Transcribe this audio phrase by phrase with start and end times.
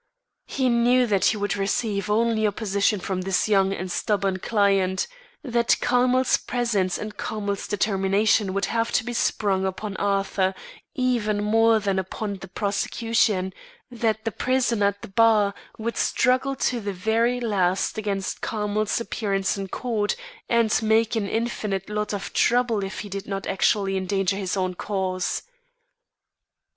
[0.47, 5.05] He knew that he would receive only opposition from his young and stubborn client;
[5.43, 10.55] that Carmel's presence and Carmel's determination would have to be sprung upon Arthur
[10.95, 13.53] even more than upon the prosecution;
[13.91, 19.55] that the prisoner at the bar would struggle to the very last against Carmel's appearance
[19.55, 20.15] in court,
[20.49, 24.73] and make an infinite lot of trouble, if he did not actually endanger his own
[24.73, 25.43] cause.